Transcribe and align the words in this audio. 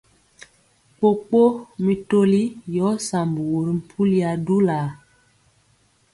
Kpokpo 0.97 1.41
mi 1.83 1.93
toli 2.09 2.41
yɔɔ 2.73 2.91
sambugu 3.07 3.59
ri 3.65 3.73
mpuli 3.79 4.17
adulaa. 4.31 4.87